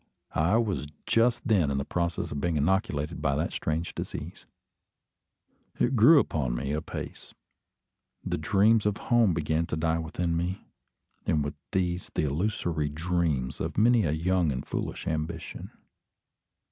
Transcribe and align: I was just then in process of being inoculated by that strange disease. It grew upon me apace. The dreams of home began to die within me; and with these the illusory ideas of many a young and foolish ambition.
I 0.33 0.57
was 0.57 0.87
just 1.05 1.47
then 1.47 1.69
in 1.69 1.77
process 1.85 2.31
of 2.31 2.41
being 2.41 2.57
inoculated 2.57 3.21
by 3.21 3.35
that 3.35 3.53
strange 3.53 3.93
disease. 3.93 4.47
It 5.79 5.95
grew 5.95 6.19
upon 6.19 6.55
me 6.55 6.71
apace. 6.71 7.35
The 8.23 8.39
dreams 8.39 8.87
of 8.87 8.97
home 8.97 9.35
began 9.35 9.67
to 9.67 9.77
die 9.77 9.99
within 9.99 10.35
me; 10.35 10.65
and 11.27 11.45
with 11.45 11.53
these 11.71 12.09
the 12.15 12.23
illusory 12.23 12.89
ideas 12.89 13.59
of 13.61 13.77
many 13.77 14.03
a 14.03 14.11
young 14.11 14.51
and 14.51 14.65
foolish 14.65 15.05
ambition. 15.05 15.69